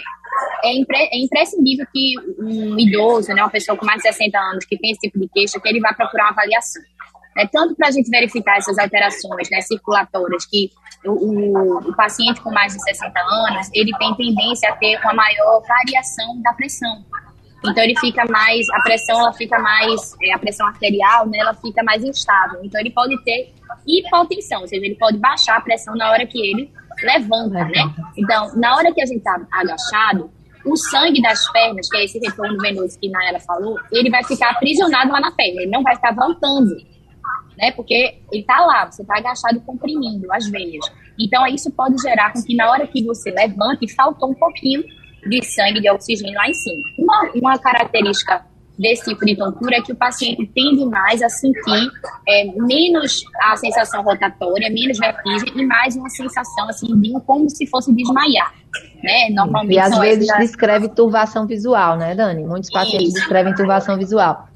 [0.63, 4.65] é, impre, é, imprescindível que um idoso, né, uma pessoa com mais de 60 anos
[4.65, 6.81] que tem esse tipo de queixa, que ele vá procurar uma avaliação.
[7.37, 10.69] É, tanto para a gente verificar essas alterações né, circulatórias, que
[11.05, 15.13] o, o, o, paciente com mais de 60 anos, ele tem tendência a ter uma
[15.13, 17.03] maior variação da pressão.
[17.69, 21.53] Então ele fica mais, a pressão ela fica mais, é, a pressão arterial, né, ela
[21.53, 22.59] fica mais instável.
[22.63, 23.53] Então ele pode ter
[23.87, 26.71] hipotensão, ou seja, ele pode baixar a pressão na hora que ele
[27.03, 27.93] levanta, né?
[28.17, 30.31] Então, na hora que a gente tá agachado,
[30.65, 34.51] o sangue das pernas, que é esse retorno venoso que Nayara falou, ele vai ficar
[34.51, 36.75] aprisionado lá na perna, ele não vai ficar voltando,
[37.57, 37.71] né?
[37.71, 40.85] Porque ele tá lá, você tá agachado comprimindo as veias.
[41.19, 44.83] Então, isso pode gerar com que na hora que você levante, faltou um pouquinho
[45.29, 46.81] de sangue, de oxigênio lá em cima.
[46.99, 48.45] Uma, uma característica
[48.77, 51.89] desse tipo de tontura é que o paciente tende mais a sentir
[52.27, 57.65] é, menos a sensação rotatória, menos vertigem e mais uma sensação assim de como se
[57.67, 58.53] fosse desmaiar,
[59.01, 59.29] né?
[59.31, 60.41] Normalmente e às vezes essas...
[60.41, 62.43] descreve turvação visual, né, Dani?
[62.43, 63.19] Muitos pacientes Isso.
[63.19, 64.47] descrevem turvação visual.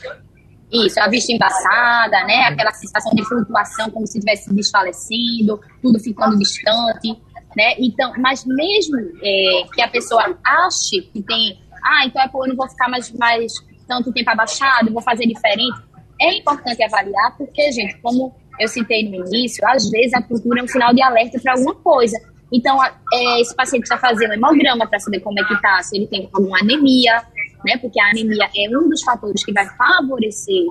[0.72, 2.44] Isso, a vista embaçada, né?
[2.44, 7.20] Aquela sensação de flutuação como se estivesse desfalecendo, tudo ficando distante,
[7.56, 7.76] né?
[7.78, 12.50] Então, mas mesmo é, que a pessoa ache que tem, ah, então é por eu
[12.50, 13.54] não vou ficar mais, mais
[13.88, 15.80] tanto tempo abaixado, vou fazer diferente.
[16.22, 20.64] É importante avaliar, porque, gente, como eu citei no início, às vezes a cultura é
[20.64, 22.18] um sinal de alerta para alguma coisa.
[22.52, 25.96] Então, é, esse paciente precisa fazer um hemograma para saber como é que está, se
[25.96, 27.24] ele tem alguma anemia,
[27.66, 27.78] né?
[27.78, 30.66] Porque a anemia é um dos fatores que vai favorecer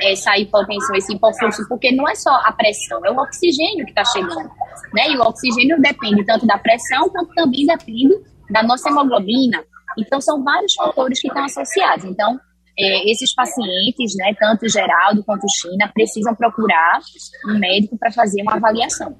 [0.00, 4.04] essa hipotensão, esse hipofluxo, porque não é só a pressão, é o oxigênio que está
[4.04, 4.50] chegando,
[4.94, 5.10] né?
[5.10, 8.14] E o oxigênio depende tanto da pressão, quanto também depende
[8.50, 9.62] da nossa hemoglobina.
[9.98, 12.04] Então, são vários fatores que estão associados.
[12.04, 12.40] Então,
[12.78, 17.00] é, esses pacientes, né, tanto Geraldo quanto China, precisam procurar
[17.48, 19.14] um médico para fazer uma avaliação.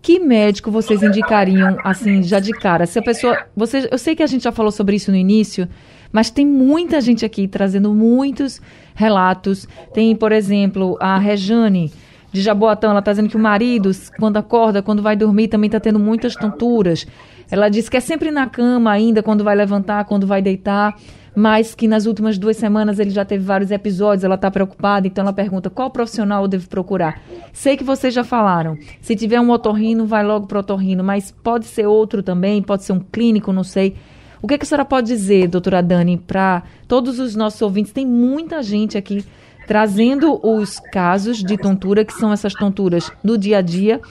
[0.00, 2.84] Que médico vocês indicariam, assim, já de cara?
[2.86, 3.46] Se a pessoa.
[3.56, 5.66] Você, eu sei que a gente já falou sobre isso no início,
[6.12, 8.60] mas tem muita gente aqui trazendo muitos
[8.94, 9.68] relatos.
[9.92, 11.92] Tem, por exemplo, a Rejane
[12.32, 15.78] de Jaboatão, ela está dizendo que o marido, quando acorda, quando vai dormir, também está
[15.78, 17.06] tendo muitas tonturas.
[17.50, 20.96] Ela diz que é sempre na cama ainda, quando vai levantar, quando vai deitar
[21.34, 25.22] mas que nas últimas duas semanas ele já teve vários episódios, ela está preocupada, então
[25.22, 27.20] ela pergunta qual profissional eu devo procurar.
[27.52, 31.30] Sei que vocês já falaram, se tiver um otorrino, vai logo para o otorrino, mas
[31.30, 33.96] pode ser outro também, pode ser um clínico, não sei.
[34.44, 37.94] O que, que a senhora pode dizer, doutora Dani, para todos os nossos ouvintes?
[37.94, 39.24] Tem muita gente aqui
[39.66, 44.02] trazendo os casos de tontura, que são essas tonturas no dia a dia,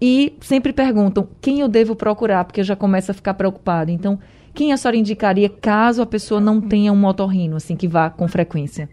[0.00, 3.92] e sempre perguntam quem eu devo procurar, porque eu já começo a ficar preocupada.
[3.92, 4.18] Então,
[4.54, 8.26] quem a senhora indicaria caso a pessoa não tenha um otorrino, assim, que vá com
[8.26, 8.88] frequência?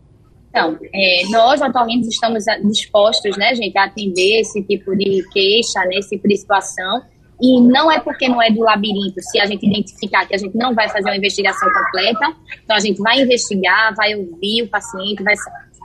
[0.49, 5.95] Então, é, nós, otorrinos, estamos dispostos, né, gente, a atender esse tipo de queixa, né,
[5.99, 7.03] esse tipo de situação.
[7.43, 10.55] E não é porque não é do labirinto, se a gente identificar que a gente
[10.55, 15.21] não vai fazer uma investigação completa, então a gente vai investigar, vai ouvir o paciente,
[15.21, 15.35] vai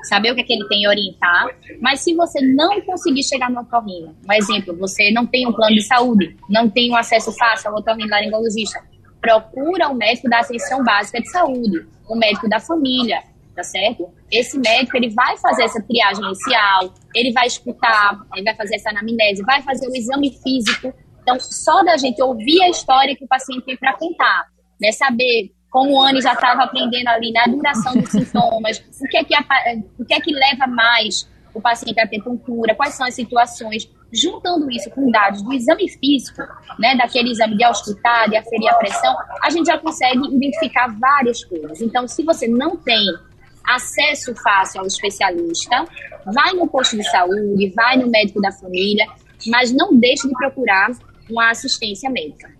[0.04, 1.48] saber o que, é que ele tem e orientar.
[1.80, 5.74] Mas se você não conseguir chegar no otorrino, um exemplo, você não tem um plano
[5.74, 8.80] de saúde, não tem um acesso fácil ao otorrinolaringologista,
[9.20, 13.20] procura o médico da atenção básica de saúde, o médico da família,
[13.56, 14.08] tá certo?
[14.30, 18.90] Esse médico, ele vai fazer essa triagem inicial, ele vai escutar, ele vai fazer essa
[18.90, 20.94] anamnese, vai fazer o exame físico.
[21.28, 24.46] Então, só da gente ouvir a história que o paciente tem para contar,
[24.80, 24.90] né?
[24.92, 29.24] Saber como o Anne já estava aprendendo ali na duração dos sintomas, o que é
[29.24, 29.34] que,
[29.98, 33.90] o que, é que leva mais o paciente a ter tontura, quais são as situações,
[34.10, 36.40] juntando isso com dados do exame físico,
[36.78, 41.44] né, daquele exame de auscultar, de aferir a pressão, a gente já consegue identificar várias
[41.44, 41.82] coisas.
[41.82, 43.06] Então, se você não tem
[43.66, 45.84] acesso fácil ao especialista,
[46.32, 49.06] vai no posto de saúde, vai no médico da família,
[49.46, 50.90] mas não deixe de procurar
[51.30, 52.58] uma assistência médica.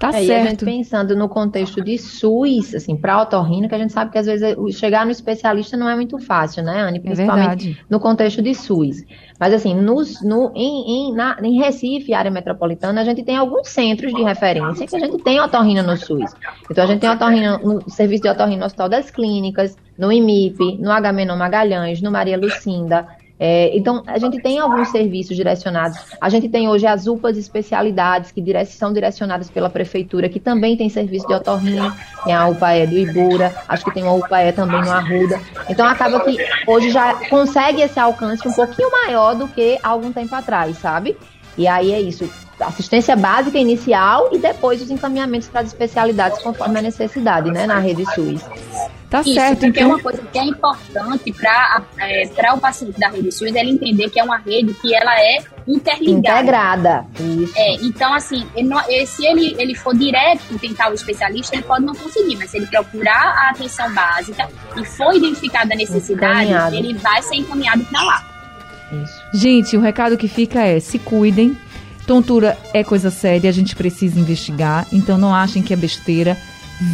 [0.00, 0.28] Tá é, certo.
[0.28, 4.10] E a gente pensando no contexto de SUS, assim, para otorrino, que a gente sabe
[4.10, 6.96] que às vezes chegar no especialista não é muito fácil, né, Anne?
[6.96, 9.04] É Principalmente é no contexto de SUS.
[9.38, 13.68] Mas assim, nos, no, em, em, na, em Recife, área metropolitana, a gente tem alguns
[13.68, 16.32] centros de referência que a gente tem otorrino no SUS.
[16.70, 20.78] Então a gente tem otorrino no serviço de otorrino no Hospital das Clínicas, no IMIP,
[20.78, 23.06] no HMNO Magalhães, no Maria Lucinda,
[23.42, 25.98] é, então, a gente tem alguns serviços direcionados.
[26.20, 30.76] A gente tem hoje as UPAs especialidades, que dire são direcionadas pela prefeitura, que também
[30.76, 31.90] tem serviço de otorrino,
[32.22, 35.40] tem a UPAE do Ibura, acho que tem uma UPAE também no Arruda.
[35.70, 40.12] Então, acaba que hoje já consegue esse alcance um pouquinho maior do que há algum
[40.12, 41.16] tempo atrás, sabe?
[41.56, 42.28] E aí é isso
[42.60, 47.78] assistência básica inicial e depois os encaminhamentos para as especialidades conforme a necessidade, né, na
[47.78, 48.42] rede SUS.
[49.08, 49.58] Tá Isso, certo.
[49.58, 49.88] Porque então...
[49.88, 54.08] uma coisa que é importante para é, o paciente da rede SUS é ele entender
[54.08, 56.38] que é uma rede que ela é interligada.
[56.38, 57.06] Integrada.
[57.18, 57.52] Isso.
[57.56, 61.84] É, então, assim, ele não, se ele, ele for direto tentar o especialista, ele pode
[61.84, 66.94] não conseguir, mas se ele procurar a atenção básica e for identificada a necessidade, ele
[66.94, 68.29] vai ser encaminhado para lá.
[68.92, 69.22] Isso.
[69.32, 71.56] Gente, o recado que fica é: se cuidem.
[72.06, 74.86] Tontura é coisa séria, a gente precisa investigar.
[74.92, 76.36] Então não achem que é besteira.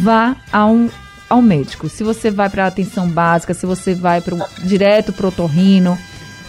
[0.03, 0.89] Vá a um
[1.29, 1.89] ao médico.
[1.89, 5.97] Se você vai para atenção básica, se você vai pro, direto para o otorrino,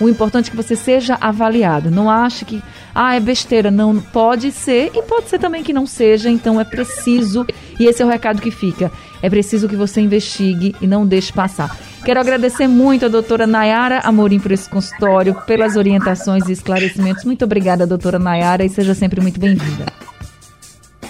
[0.01, 1.91] o importante é que você seja avaliado.
[1.91, 2.63] Não ache que,
[2.95, 3.71] ah, é besteira.
[3.71, 6.31] Não, pode ser e pode ser também que não seja.
[6.31, 7.47] Então é preciso,
[7.79, 8.93] e esse é o recado que fica:
[9.23, 11.77] é preciso que você investigue e não deixe passar.
[12.09, 17.23] Quero agradecer muito a doutora Nayara Amorim por esse consultório, pelas orientações e esclarecimentos.
[17.23, 19.85] Muito obrigada, doutora Nayara, e seja sempre muito bem-vinda.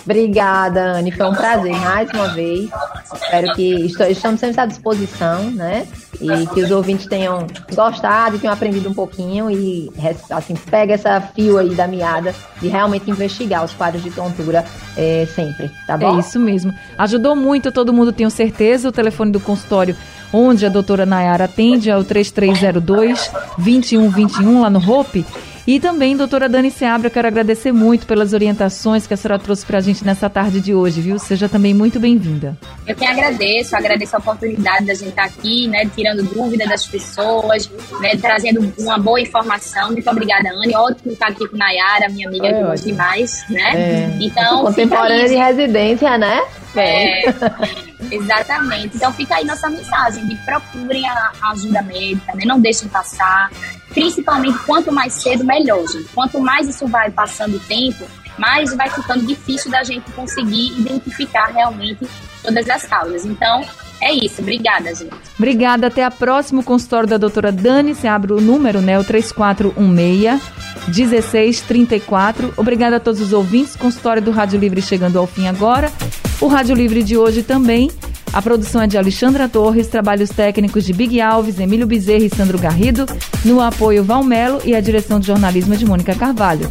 [0.05, 1.13] Obrigada, Anne.
[1.13, 2.69] Foi um prazer mais uma vez.
[3.15, 5.87] Espero que estamos sempre à disposição, né?
[6.21, 9.89] E que os ouvintes tenham gostado tenham aprendido um pouquinho e
[10.31, 14.65] assim pega essa fio aí da meada de realmente investigar os quadros de tontura
[14.97, 16.17] é, sempre, tá bom?
[16.17, 16.75] É isso mesmo.
[16.97, 18.89] Ajudou muito, todo mundo tenho certeza.
[18.89, 19.95] O telefone do consultório
[20.33, 25.25] onde a doutora Nayara atende é o 3302 2121 lá no Hope.
[25.67, 29.77] E também, doutora Dani Seabra, quero agradecer muito pelas orientações que a senhora trouxe para
[29.77, 31.19] a gente nessa tarde de hoje, viu?
[31.19, 32.57] Seja também muito bem-vinda.
[32.89, 37.71] Eu que agradeço, agradeço a oportunidade da gente estar aqui, né, tirando dúvidas das pessoas,
[38.01, 39.93] né, trazendo uma boa informação.
[39.93, 40.75] Muito obrigada, Anne.
[40.75, 43.73] Ótimo estar aqui com a Nayara, minha amiga, é, que demais, né?
[43.75, 44.17] É.
[44.21, 46.41] Então, Contemporânea de residência, né?
[46.75, 47.25] É,
[48.11, 48.97] exatamente.
[48.97, 52.45] Então fica aí nossa mensagem de procurem a, ajuda médica, né?
[52.47, 53.51] não deixem passar.
[53.91, 56.09] Principalmente quanto mais cedo, melhor, gente.
[56.15, 58.05] Quanto mais isso vai passando o tempo,
[58.39, 62.07] mais vai ficando difícil da gente conseguir identificar realmente
[62.43, 63.25] todas as causas.
[63.25, 63.65] Então,
[64.01, 64.41] é isso.
[64.41, 65.15] Obrigada, gente.
[65.37, 65.87] Obrigada.
[65.89, 66.63] Até a próxima.
[66.63, 67.95] consultório da doutora Dani.
[67.95, 68.99] Você abre o número, né?
[68.99, 70.41] O 3416
[70.89, 72.55] 1634.
[72.57, 73.77] Obrigada a todos os ouvintes.
[73.77, 75.93] Consultório do Rádio Livre chegando ao fim agora.
[76.41, 77.91] O Rádio Livre de hoje também.
[78.33, 82.59] A produção é de Alexandra Torres, trabalhos técnicos de Big Alves, Emílio Bezerra e Sandro
[82.59, 83.07] Garrido,
[83.43, 86.71] no apoio Valmelo e a direção de jornalismo é de Mônica Carvalho.